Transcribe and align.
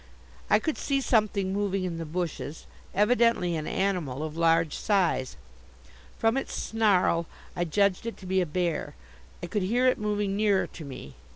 I 0.49 0.57
could 0.57 0.79
see 0.79 0.99
something 0.99 1.53
moving 1.53 1.83
in 1.83 1.99
the 1.99 2.07
bushes, 2.07 2.65
evidently 2.91 3.55
an 3.55 3.67
animal 3.67 4.23
of 4.23 4.35
large 4.35 4.73
size. 4.75 5.37
From 6.17 6.37
its 6.37 6.55
snarl 6.55 7.27
I 7.55 7.65
judged 7.65 8.07
it 8.07 8.17
to 8.17 8.25
be 8.25 8.41
a 8.41 8.47
bear. 8.47 8.95
I 9.43 9.45
could 9.45 9.61
hear 9.61 9.85
it 9.85 9.99
moving 9.99 10.35
nearer 10.35 10.65
to 10.65 10.83
me. 10.83 11.13